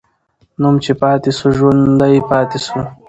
[0.61, 2.79] نوم چې پاتې سو، ژوندی پاتې سو.